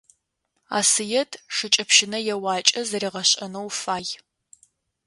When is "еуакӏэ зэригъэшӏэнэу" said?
2.33-3.67